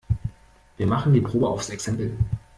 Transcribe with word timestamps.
Wir 0.77 0.87
machen 0.87 1.13
die 1.13 1.21
Probe 1.21 1.47
aufs 1.47 1.69
Exempel. 1.69 2.17